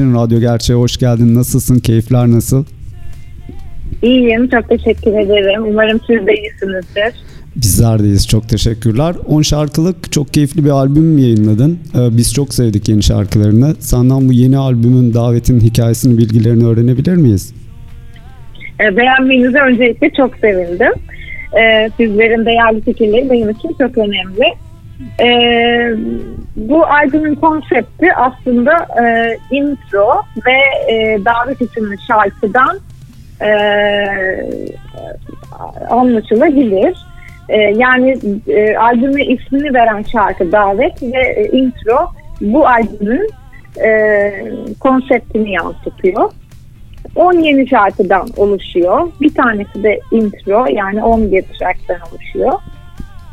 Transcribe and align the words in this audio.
Gülçin, 0.00 0.14
Radyo 0.14 0.40
Gerçeğe 0.40 0.74
hoş 0.74 0.96
geldin. 0.96 1.34
Nasılsın? 1.34 1.78
Keyifler 1.78 2.26
nasıl? 2.26 2.64
İyiyim, 4.02 4.48
çok 4.48 4.68
teşekkür 4.68 5.10
ederim. 5.10 5.62
Umarım 5.66 6.00
siz 6.06 6.26
de 6.26 6.34
iyisinizdir. 6.34 7.14
Bizler 7.56 8.02
deyiz. 8.02 8.28
Çok 8.28 8.48
teşekkürler. 8.48 9.14
10 9.26 9.42
şarkılık 9.42 10.12
çok 10.12 10.34
keyifli 10.34 10.64
bir 10.64 10.70
albüm 10.70 11.18
yayınladın. 11.18 11.78
Ee, 11.94 12.16
biz 12.16 12.34
çok 12.34 12.54
sevdik 12.54 12.88
yeni 12.88 13.02
şarkılarını. 13.02 13.74
Senden 13.78 14.28
bu 14.28 14.32
yeni 14.32 14.56
albümün 14.58 15.14
davetin 15.14 15.60
hikayesini, 15.60 16.18
bilgilerini 16.18 16.66
öğrenebilir 16.66 17.16
miyiz? 17.16 17.54
E, 18.80 18.96
beğenmenize 18.96 19.58
öncelikle 19.58 20.10
çok 20.16 20.36
sevindim. 20.36 20.92
E, 21.62 21.90
sizlerin 21.96 22.46
değerli 22.46 22.80
fikirleri 22.80 23.30
benim 23.30 23.50
için 23.50 23.68
çok 23.78 23.98
önemli. 23.98 24.44
E, 25.20 25.28
bu 26.56 26.86
albümün 26.86 27.34
konsepti 27.34 28.14
aslında 28.14 28.72
e, 29.02 29.36
intro 29.50 30.22
ve 30.46 30.92
e, 30.92 31.24
davet 31.24 31.60
isimli 31.60 31.96
şarkıdan 32.06 32.78
e, 33.42 33.52
anlaşılabilir. 35.90 37.06
E, 37.48 37.56
yani 37.56 38.18
e, 38.48 38.76
albüme 38.76 39.24
ismini 39.24 39.74
veren 39.74 40.02
şarkı 40.02 40.52
davet 40.52 41.02
ve 41.02 41.22
e, 41.36 41.48
intro 41.48 42.08
bu 42.40 42.66
albümün 42.68 43.30
e, 43.84 44.32
konseptini 44.80 45.52
yansıtıyor. 45.52 46.30
10 47.16 47.32
yeni 47.32 47.68
şarkıdan 47.68 48.28
oluşuyor. 48.36 49.08
Bir 49.20 49.34
tanesi 49.34 49.82
de 49.82 50.00
intro 50.12 50.66
yani 50.66 51.04
11 51.04 51.42
trackten 51.42 52.00
oluşuyor. 52.12 52.52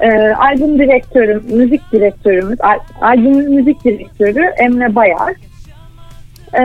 Ee, 0.02 0.34
albüm 0.34 0.80
direktörüm, 0.80 1.44
müzik 1.50 1.81
direktörümüz, 1.92 2.62
al- 2.62 2.80
albümün 3.02 3.56
müzik 3.56 3.84
direktörü 3.84 4.44
Emre 4.44 4.95
Bayar. 4.95 5.34
Ee, 6.54 6.64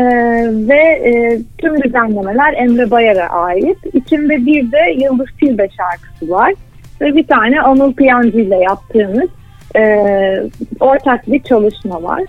ve 0.69 0.79
e, 0.81 1.39
tüm 1.59 1.83
düzenlemeler 1.83 2.53
Emre 2.53 2.91
Bayar'a 2.91 3.29
ait. 3.29 3.79
İçinde 3.93 4.47
bir 4.47 4.73
de 4.73 5.05
Yıldız 5.05 5.27
Tilbe 5.41 5.69
şarkısı 5.69 6.31
var. 6.31 6.55
Ve 7.01 7.17
bir 7.17 7.27
tane 7.27 7.61
Anıl 7.61 7.95
Piyancı 7.95 8.41
ile 8.41 8.57
yaptığımız 8.57 9.29
e, 9.77 9.83
ortak 10.81 11.33
bir 11.33 11.43
çalışma 11.43 12.03
var. 12.03 12.23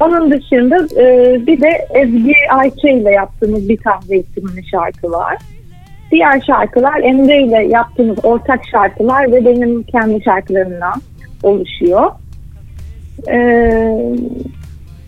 Onun 0.00 0.30
dışında 0.30 0.76
e, 0.76 1.36
bir 1.46 1.60
de 1.60 1.86
Ezgi 1.94 2.34
Ayça 2.50 2.88
ile 2.88 3.10
yaptığımız 3.10 3.68
bir 3.68 3.76
kahve 3.76 4.18
isimli 4.18 4.68
şarkı 4.70 5.10
var. 5.10 5.36
Diğer 6.10 6.40
şarkılar 6.46 7.00
Emre 7.02 7.42
ile 7.42 7.66
yaptığımız 7.66 8.24
ortak 8.24 8.60
şarkılar 8.70 9.32
ve 9.32 9.44
benim 9.44 9.82
kendi 9.82 10.24
şarkılarımdan 10.24 11.02
oluşuyor. 11.42 12.10
E, 13.28 13.38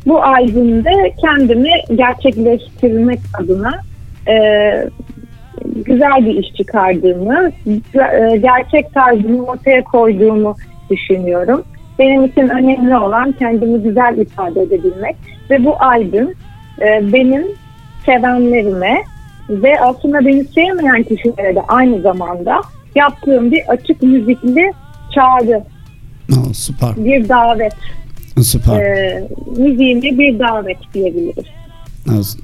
bu 0.06 0.22
albümde 0.22 1.14
kendimi 1.20 1.70
gerçekleştirmek 1.96 3.18
adına 3.38 3.80
e, 4.28 4.34
güzel 5.64 6.26
bir 6.26 6.34
iş 6.34 6.54
çıkardığımı, 6.54 7.50
e, 7.94 8.36
gerçek 8.36 8.94
tarzımı 8.94 9.44
ortaya 9.44 9.84
koyduğumu 9.84 10.56
düşünüyorum. 10.90 11.64
Benim 11.98 12.24
için 12.24 12.48
önemli 12.48 12.96
olan 12.96 13.32
kendimi 13.32 13.82
güzel 13.82 14.16
ifade 14.18 14.62
edebilmek 14.62 15.16
ve 15.50 15.64
bu 15.64 15.74
albüm 15.80 16.34
e, 16.80 17.12
benim 17.12 17.46
sevenlerime 18.06 19.02
ve 19.50 19.80
aslında 19.80 20.26
beni 20.26 20.44
sevmeyen 20.44 21.02
kişilere 21.02 21.54
de 21.54 21.60
aynı 21.68 22.02
zamanda 22.02 22.60
yaptığım 22.94 23.50
bir 23.50 23.62
açık 23.68 24.02
müzikli 24.02 24.72
çağrı, 25.14 25.64
Aa, 26.32 26.54
süper. 26.54 26.96
bir 26.96 27.28
davet, 27.28 27.72
Süper. 28.42 28.80
e, 28.80 29.28
müziğimli 29.56 30.18
bir 30.18 30.38
davet 30.38 30.78
diyebiliriz. 30.94 31.44
Evet. 32.14 32.36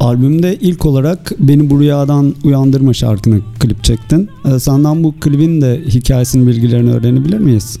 Albümde 0.00 0.54
ilk 0.54 0.86
olarak 0.86 1.32
Beni 1.38 1.70
Bu 1.70 1.80
Rüyadan 1.80 2.34
Uyandırma 2.44 2.92
şarkını 2.92 3.40
klip 3.60 3.84
çektin. 3.84 4.30
Ee, 4.54 4.58
senden 4.58 5.04
bu 5.04 5.14
klibin 5.20 5.60
de 5.60 5.80
hikayesini, 5.86 6.46
bilgilerini 6.46 6.92
öğrenebilir 6.92 7.38
miyiz? 7.38 7.78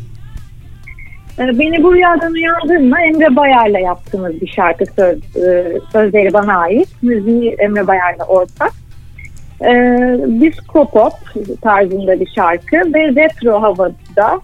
E, 1.38 1.58
Beni 1.58 1.82
bu 1.82 1.94
rüyadan 1.94 2.32
uyandırma 2.32 3.00
Emre 3.00 3.36
Bayar'la 3.36 3.78
yaptığımız 3.78 4.40
bir 4.40 4.46
şarkı 4.46 4.84
söz, 4.86 5.36
e, 5.36 5.78
sözleri 5.92 6.32
bana 6.32 6.58
ait. 6.58 6.88
Müziği 7.02 7.56
Emre 7.58 7.86
Bayar'la 7.86 8.24
ortak. 8.24 8.72
E, 9.60 9.72
disco 10.40 10.90
pop 10.90 11.12
tarzında 11.62 12.20
bir 12.20 12.28
şarkı 12.34 12.76
ve 12.76 13.08
retro 13.08 13.62
havada 13.62 14.40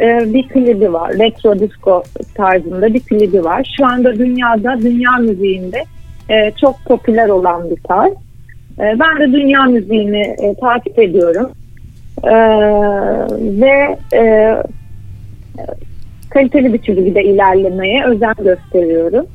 e, 0.00 0.34
bir 0.34 0.48
klibi 0.48 0.92
var. 0.92 1.12
Retro 1.12 1.58
disco 1.58 2.02
tarzında 2.34 2.94
bir 2.94 3.00
klibi 3.00 3.44
var. 3.44 3.74
Şu 3.76 3.86
anda 3.86 4.14
dünyada, 4.14 4.82
dünya 4.82 5.10
müziğinde 5.20 5.84
e, 6.30 6.52
çok 6.60 6.84
popüler 6.84 7.28
olan 7.28 7.70
bir 7.70 7.82
tarz. 7.82 8.12
E, 8.78 8.98
ben 9.00 9.20
de 9.20 9.32
dünya 9.32 9.62
müziğini 9.62 10.36
e, 10.42 10.54
takip 10.60 10.98
ediyorum. 10.98 11.50
E, 12.24 12.34
ve 13.60 13.98
e, 14.14 14.54
kaliteli 16.34 16.72
bir 16.72 16.78
çizgide 16.78 17.24
ilerlemeye 17.24 18.04
özen 18.04 18.34
gösteriyorum. 18.44 19.26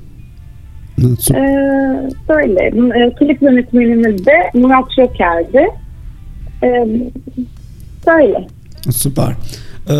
Süper. 1.19 1.39
Ee, 1.39 2.09
böyle. 2.29 2.65
E, 3.05 3.13
klip 3.13 3.41
yönetmenimiz 3.41 4.25
de 4.25 4.33
Murat 4.53 4.85
Şoker'di. 4.95 5.67
Ee, 6.63 6.87
böyle. 8.07 8.47
Süper. 8.91 9.33
Ee, 9.89 9.93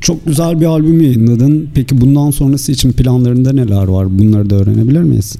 çok 0.00 0.26
güzel 0.26 0.60
bir 0.60 0.66
albüm 0.66 1.00
yayınladın. 1.00 1.70
Peki 1.74 2.00
bundan 2.00 2.30
sonrası 2.30 2.72
için 2.72 2.92
planlarında 2.92 3.52
neler 3.52 3.88
var? 3.88 4.06
Bunları 4.18 4.50
da 4.50 4.56
öğrenebilir 4.56 5.02
miyiz? 5.02 5.36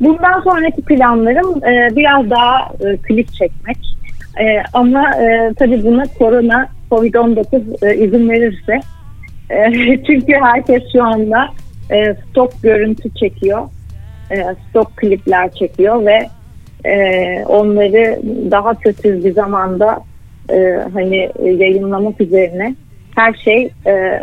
Bundan 0.00 0.40
sonraki 0.44 0.82
planlarım 0.82 1.64
e, 1.64 1.96
biraz 1.96 2.30
daha 2.30 2.72
e, 2.80 2.96
klip 2.96 3.32
çekmek. 3.32 3.78
E, 4.40 4.62
ama 4.72 5.10
e, 5.10 5.54
tabii 5.58 5.82
buna 5.84 6.04
korona, 6.18 6.68
Covid-19 6.90 7.86
e, 7.86 8.04
izin 8.04 8.28
verirse. 8.28 8.80
E, 9.52 9.72
çünkü 10.06 10.32
herkes 10.32 10.82
şu 10.92 11.04
anda 11.04 11.48
e, 11.90 12.14
stok 12.14 12.62
görüntü 12.62 13.14
çekiyor. 13.14 13.68
E, 14.30 14.36
stok 14.70 14.96
klipler 14.96 15.52
çekiyor 15.54 16.06
ve 16.06 16.28
onları 17.48 18.20
daha 18.50 18.74
kötü 18.74 19.24
bir 19.24 19.32
zamanda 19.32 20.00
hani 20.92 21.30
yayınlamak 21.42 22.20
üzerine 22.20 22.74
her 23.14 23.34
şey 23.34 23.70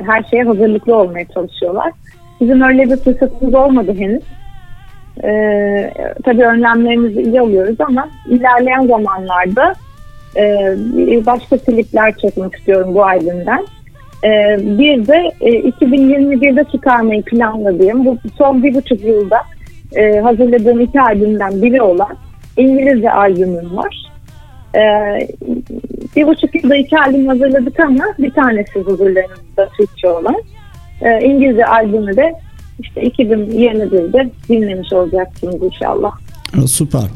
her 0.05 0.23
şeye 0.23 0.43
hazırlıklı 0.43 0.95
olmaya 0.95 1.25
çalışıyorlar. 1.25 1.91
Bizim 2.41 2.61
öyle 2.61 2.83
bir 2.83 2.97
fırsatımız 2.97 3.55
olmadı 3.55 3.95
henüz. 3.97 4.23
Ee, 5.23 5.91
tabii 6.23 6.45
önlemlerimizi 6.45 7.21
iyi 7.21 7.41
alıyoruz 7.41 7.81
ama 7.81 8.09
ilerleyen 8.27 8.87
zamanlarda 8.87 9.73
e, 10.35 10.45
başka 11.25 11.57
klipler 11.57 12.17
çekmek 12.17 12.55
istiyorum 12.55 12.95
bu 12.95 13.05
albümden. 13.05 13.65
Ee, 14.23 14.57
bir 14.59 15.07
de 15.07 15.31
e, 15.41 15.69
2021'de 15.69 16.65
çıkarmayı 16.71 17.23
planladığım 17.23 18.05
bu 18.05 18.17
son 18.37 18.63
bir 18.63 18.73
buçuk 18.73 19.03
yılda 19.03 19.37
e, 19.95 20.19
hazırladığım 20.19 20.79
iki 20.79 21.01
albümden 21.01 21.61
biri 21.61 21.81
olan 21.81 22.17
İngilizce 22.57 23.11
albümüm 23.11 23.77
var. 23.77 24.09
Ee, 24.75 25.27
bir 26.15 26.27
buçuk 26.27 26.55
yılda 26.55 26.75
iki 26.77 26.99
albüm 26.99 27.27
hazırladık 27.27 27.79
ama 27.79 28.03
bir 28.19 28.31
tanesi 28.31 28.79
huzurlarımızda 28.79 29.69
Türkçe 29.77 30.09
olan. 30.09 30.35
Ee, 31.01 31.25
İngilizce 31.25 31.65
albümü 31.65 32.15
de 32.15 32.33
işte 32.79 33.01
2021'de 33.01 34.29
dinlemiş 34.49 34.93
olacaksınız 34.93 35.63
inşallah. 35.63 36.11
Süper. 36.67 37.07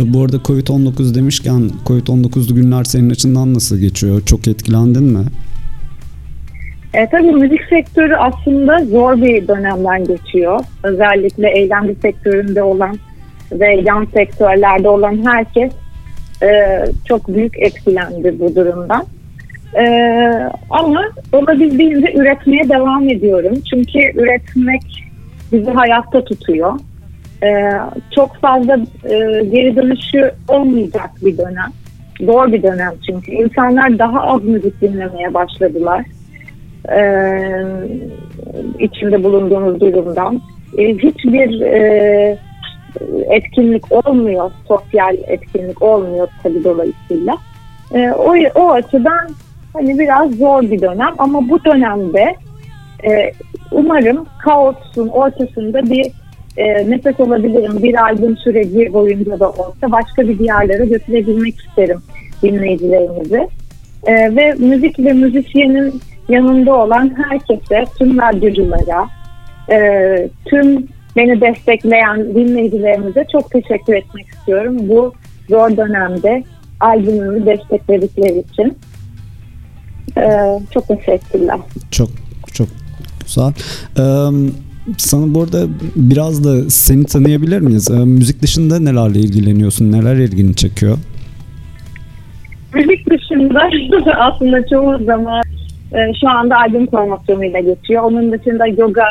E, 0.00 0.14
bu 0.14 0.22
arada 0.22 0.36
Covid-19 0.36 1.14
demişken 1.14 1.70
Covid-19'lu 1.86 2.54
günler 2.54 2.84
senin 2.84 3.10
açından 3.10 3.54
nasıl 3.54 3.78
geçiyor? 3.78 4.22
Çok 4.26 4.48
etkilendin 4.48 5.04
mi? 5.04 5.24
E, 6.94 7.06
tabii 7.06 7.32
müzik 7.32 7.60
sektörü 7.64 8.14
aslında 8.14 8.84
zor 8.84 9.16
bir 9.16 9.48
dönemden 9.48 10.04
geçiyor. 10.04 10.60
Özellikle 10.82 11.48
eğlence 11.48 11.94
sektöründe 11.94 12.62
olan 12.62 12.98
ve 13.52 13.82
yan 13.84 14.04
sektörlerde 14.14 14.88
olan 14.88 15.26
herkes 15.26 15.72
e, 16.42 16.48
çok 17.08 17.28
büyük 17.28 17.58
etkilendi 17.58 18.40
bu 18.40 18.56
durumdan. 18.56 19.04
E, 19.78 19.84
ama 20.70 21.04
olabildiğince 21.32 22.12
üretmeye 22.14 22.68
devam 22.68 23.08
ediyorum. 23.08 23.54
Çünkü 23.70 23.98
üretmek 23.98 24.82
bizi 25.52 25.70
hayatta 25.70 26.24
tutuyor. 26.24 26.72
E, 27.42 27.70
çok 28.14 28.36
fazla 28.36 28.74
e, 29.04 29.44
geri 29.44 29.76
dönüşü 29.76 30.32
olmayacak 30.48 31.10
bir 31.24 31.38
dönem. 31.38 31.72
Zor 32.20 32.52
bir 32.52 32.62
dönem 32.62 32.92
çünkü. 33.06 33.32
insanlar 33.32 33.98
daha 33.98 34.20
az 34.20 34.44
müzik 34.44 34.80
dinlemeye 34.80 35.34
başladılar. 35.34 36.04
E, 36.92 37.00
içinde 38.78 39.24
bulunduğumuz 39.24 39.80
durumdan. 39.80 40.40
E, 40.78 40.94
hiçbir 40.94 41.60
e, 41.60 42.38
etkinlik 43.30 44.06
olmuyor, 44.06 44.50
sosyal 44.68 45.16
etkinlik 45.26 45.82
olmuyor 45.82 46.28
tabii 46.42 46.64
dolayısıyla. 46.64 47.36
E, 47.94 48.10
o, 48.10 48.34
o 48.54 48.70
açıdan 48.70 49.28
hani 49.72 49.98
biraz 49.98 50.34
zor 50.34 50.62
bir 50.62 50.80
dönem 50.80 51.14
ama 51.18 51.48
bu 51.48 51.64
dönemde 51.64 52.34
e, 53.04 53.32
umarım 53.72 54.26
kaosun 54.42 55.08
ortasında 55.08 55.90
bir 55.90 56.06
e, 56.56 56.90
nefes 56.90 57.20
olabilirim. 57.20 57.82
Bir 57.82 58.02
albüm 58.02 58.36
süreci 58.36 58.92
boyunca 58.92 59.40
da 59.40 59.50
olsa 59.50 59.92
başka 59.92 60.28
bir 60.28 60.38
diyarlara 60.38 60.84
götürebilmek 60.84 61.54
isterim 61.60 62.00
dinleyicilerimizi. 62.42 63.48
E, 64.06 64.36
ve 64.36 64.54
müzik 64.54 64.98
ve 64.98 65.12
müzisyenin 65.12 66.00
yanında 66.28 66.74
olan 66.74 67.16
herkese, 67.16 67.84
tüm 67.98 68.18
radyoculara, 68.18 69.08
e, 69.70 70.28
tüm 70.44 70.86
beni 71.16 71.40
destekleyen 71.40 72.34
dinleyicilerimize 72.34 73.26
çok 73.32 73.50
teşekkür 73.50 73.94
etmek 73.94 74.26
istiyorum. 74.28 74.76
Bu 74.80 75.12
zor 75.48 75.76
dönemde 75.76 76.44
albümümü 76.80 77.46
destekledikleri 77.46 78.44
için. 78.52 78.78
Ee, 80.16 80.60
çok 80.74 80.88
teşekkürler. 80.88 81.58
Çok 81.90 82.08
çok 82.52 82.68
güzel. 83.24 83.52
Ee, 83.98 84.02
sana 84.98 85.34
bu 85.34 85.42
arada 85.42 85.66
biraz 85.96 86.44
da 86.44 86.70
seni 86.70 87.04
tanıyabilir 87.04 87.60
miyiz? 87.60 87.90
Ee, 87.90 87.94
müzik 87.94 88.42
dışında 88.42 88.78
nelerle 88.78 89.18
ilgileniyorsun? 89.18 89.92
Neler 89.92 90.16
ilgini 90.16 90.54
çekiyor? 90.54 90.98
Müzik 92.74 93.10
dışında 93.10 93.70
aslında 94.18 94.66
çoğu 94.66 95.04
zaman 95.04 95.43
e, 95.92 96.14
şu 96.20 96.28
anda 96.28 96.56
albüm 96.56 96.86
promosyonuyla 96.86 97.60
geçiyor. 97.60 98.02
Onun 98.02 98.32
dışında 98.32 98.66
yoga 98.66 99.06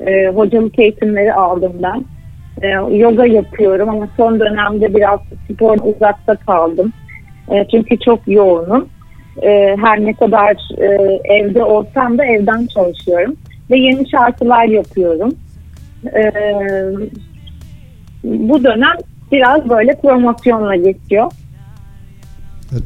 e, 0.00 0.26
hocalık 0.28 0.78
eğitimleri 0.78 1.34
aldım 1.34 1.72
ben. 1.82 2.04
E, 2.62 2.68
yoga 2.96 3.26
yapıyorum 3.26 3.88
ama 3.88 4.08
son 4.16 4.40
dönemde 4.40 4.94
biraz 4.94 5.20
spor 5.50 5.78
uzakta 5.84 6.36
kaldım. 6.36 6.92
E, 7.50 7.66
çünkü 7.70 7.98
çok 7.98 8.20
yoğunum. 8.26 8.88
E, 9.42 9.76
her 9.80 10.04
ne 10.04 10.14
kadar 10.14 10.56
e, 10.78 11.20
evde 11.34 11.64
olsam 11.64 12.18
da 12.18 12.24
evden 12.24 12.66
çalışıyorum. 12.66 13.36
Ve 13.70 13.78
yeni 13.78 14.10
şarkılar 14.10 14.64
yapıyorum. 14.64 15.34
E, 16.14 16.32
bu 18.24 18.64
dönem 18.64 18.96
biraz 19.32 19.70
böyle 19.70 20.00
promosyonla 20.00 20.76
geçiyor. 20.76 21.32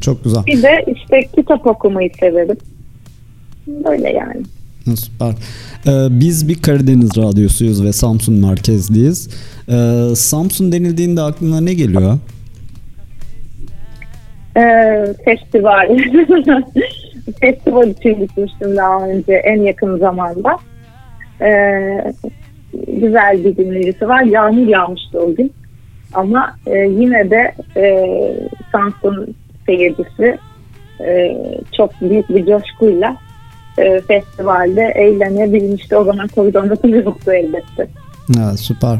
Çok 0.01 0.25
güzel. 0.25 0.47
Bir 0.47 0.63
de 0.63 0.85
işte 0.87 1.21
kitap 1.37 1.67
okumayı 1.67 2.11
severim. 2.21 2.57
Böyle 3.85 4.13
yani. 4.13 4.43
Süper. 4.97 5.35
Ee, 5.87 6.21
biz 6.21 6.49
bir 6.49 6.63
Karadeniz 6.63 7.17
radyosuyuz 7.17 7.85
ve 7.85 7.93
Samsun 7.93 8.35
merkezliyiz. 8.35 9.29
Ee, 9.69 10.15
Samsun 10.15 10.73
denildiğinde 10.73 11.21
aklına 11.23 11.61
ne 11.61 11.75
geliyor? 11.75 12.19
Ee, 14.57 15.15
festival. 15.25 15.99
festival 17.41 17.89
için 17.89 18.21
gitmiştim 18.21 18.77
daha 18.77 19.09
önce 19.09 19.33
en 19.33 19.63
yakın 19.63 19.99
zamanda. 19.99 20.59
Ee, 21.41 22.13
güzel 22.89 23.45
bir 23.45 23.57
dinleyicisi 23.57 24.09
var. 24.09 24.23
Yağmur 24.23 24.67
yağmıştı 24.67 25.21
o 25.21 25.35
gün. 25.35 25.53
Ama 26.15 26.57
e, 26.67 26.79
yine 26.79 27.31
de 27.31 27.53
e, 27.77 28.07
Samsun 28.73 29.35
seyircisi 29.67 30.39
e, 31.01 31.37
çok 31.77 32.01
büyük 32.01 32.29
bir 32.29 32.47
coşkuyla 32.47 33.17
e, 33.79 34.01
festivalde 34.01 34.83
eğlenebilmişti. 34.83 35.97
O 35.97 36.05
zaman 36.05 36.27
Covid-19 36.27 37.05
yoktu 37.05 37.33
elbette. 37.33 37.89
Evet, 38.39 38.61
süper. 38.61 38.99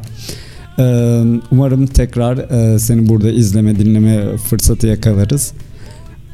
Ee, 0.79 1.23
umarım 1.53 1.87
tekrar 1.87 2.37
e, 2.37 2.79
seni 2.79 3.09
burada 3.09 3.31
izleme, 3.31 3.79
dinleme 3.79 4.37
fırsatı 4.37 4.87
yakalarız. 4.87 5.55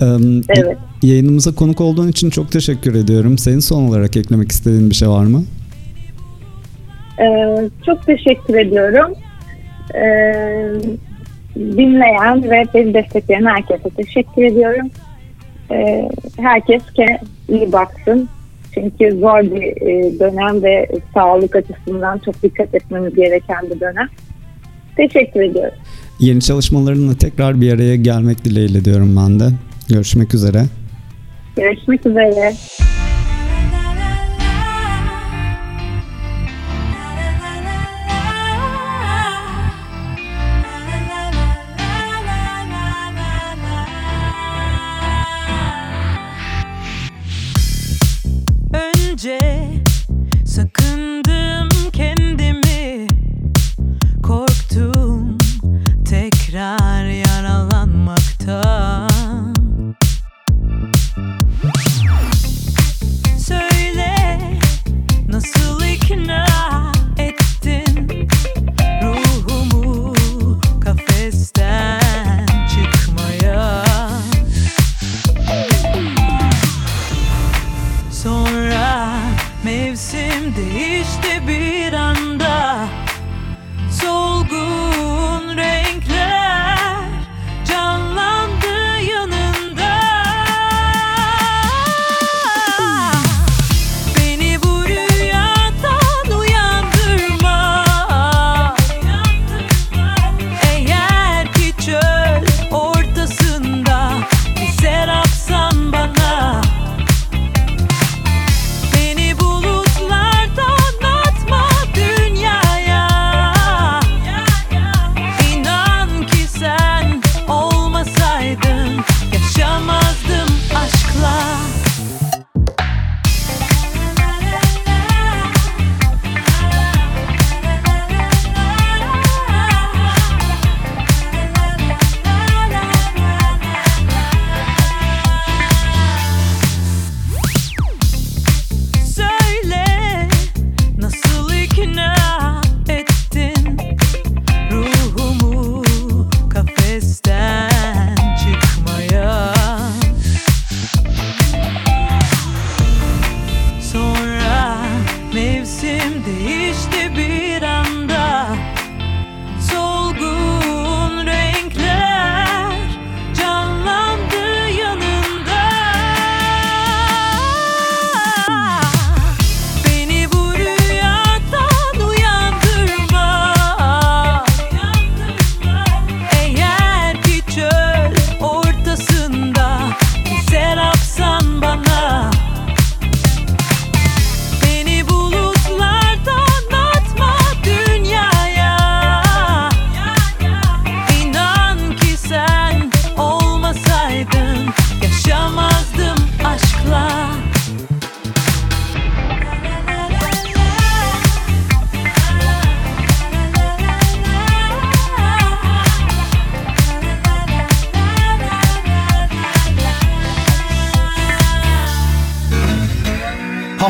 Ee, 0.01 0.05
evet. 0.49 0.79
Yayınımıza 1.03 1.55
konuk 1.55 1.81
olduğun 1.81 2.09
için 2.09 2.31
çok 2.31 2.53
teşekkür 2.53 2.95
ediyorum. 2.95 3.39
Senin 3.39 3.61
son 3.61 3.89
olarak 3.89 4.17
eklemek 4.17 4.53
istediğin 4.53 4.91
bir 4.91 4.95
şey 4.95 5.09
var 5.09 5.25
mı? 5.25 5.45
Ee, 7.21 7.57
çok 7.87 8.07
teşekkür 8.07 8.55
ediyorum. 8.55 9.15
Ee, 9.95 10.75
dinleyen 11.57 12.51
ve 12.51 12.65
beni 12.75 12.95
destekleyen 12.95 13.45
herkese 13.45 13.91
teşekkür 13.97 14.43
ediyorum. 14.43 14.91
Ee, 15.71 16.09
herkes 16.37 16.83
iyi 17.49 17.73
baksın. 17.73 18.29
Çünkü 18.75 19.19
zor 19.21 19.43
bir 19.43 19.63
e, 19.63 20.19
dönem 20.19 20.63
ve 20.63 20.89
sağlık 21.15 21.57
açısından 21.57 22.19
çok 22.19 22.43
dikkat 22.43 22.75
etmemiz 22.75 23.15
gereken 23.15 23.71
bir 23.75 23.81
dönem. 23.81 24.09
Teşekkür 24.97 25.41
ediyorum. 25.41 25.79
Yeni 26.21 26.41
çalışmalarınla 26.41 27.15
tekrar 27.15 27.61
bir 27.61 27.73
araya 27.73 27.97
gelmek 27.97 28.45
dileğiyle 28.45 28.85
diyorum 28.85 29.17
ben 29.17 29.41
de. 29.41 29.45
Görüşmek 29.89 30.35
üzere. 30.35 30.63
Görüşmek 31.57 32.07
üzere. 32.07 32.55
Solgun 56.57 58.07
renkler 58.47 58.76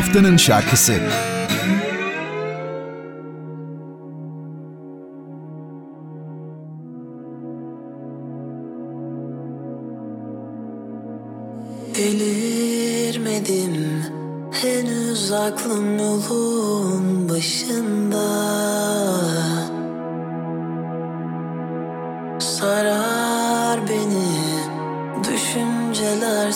haftanın 0.07 0.37
şarkısı. 0.37 0.93
Delirmedim 11.95 13.75
henüz 14.51 15.31
aklım 15.31 15.99
yolun 15.99 17.29
başında 17.29 17.86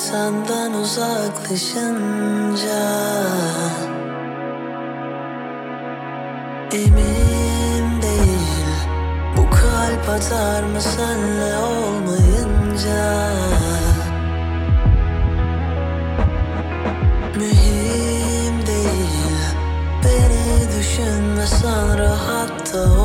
senden 0.01 0.73
uzaklaşınca 0.73 1.81
Emin 6.73 8.01
değil. 8.01 8.75
Bu 9.37 9.49
kalp 9.49 10.09
atar 10.09 10.63
mı 10.63 10.81
senle 10.81 11.57
olmayınca? 11.57 13.31
Mühim 17.35 18.67
değil. 18.67 19.37
Beni 20.03 20.79
düşünmesen 20.79 21.99
rahat 21.99 22.73
da 22.73 22.81
ol 22.83 23.00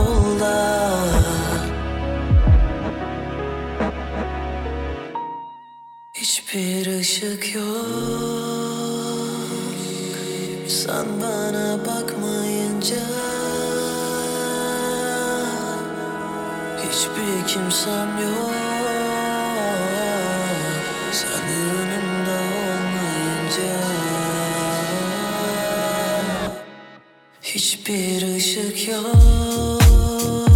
Hiçbir 6.36 6.98
ışık 7.00 7.54
yok. 7.54 7.64
Sen 10.68 11.06
bana 11.22 11.78
bakmayınca 11.86 12.96
Hiçbir 16.78 17.46
kimsem 17.46 18.08
yok. 18.22 18.54
Sen 21.12 21.48
yanımda 21.48 22.38
olmayınca 22.56 23.76
Hiçbir 27.42 28.36
ışık 28.36 28.88
yok 28.88 30.55